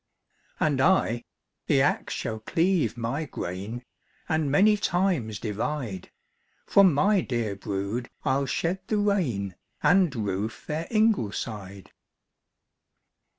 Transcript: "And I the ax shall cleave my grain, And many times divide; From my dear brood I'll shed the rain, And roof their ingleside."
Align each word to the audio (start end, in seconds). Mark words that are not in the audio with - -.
"And 0.59 0.81
I 0.81 1.25
the 1.67 1.83
ax 1.83 2.15
shall 2.15 2.39
cleave 2.39 2.97
my 2.97 3.25
grain, 3.25 3.85
And 4.27 4.49
many 4.49 4.75
times 4.75 5.37
divide; 5.37 6.09
From 6.65 6.91
my 6.91 7.21
dear 7.21 7.55
brood 7.55 8.09
I'll 8.25 8.47
shed 8.47 8.79
the 8.87 8.97
rain, 8.97 9.53
And 9.83 10.15
roof 10.15 10.65
their 10.65 10.87
ingleside." 10.89 11.91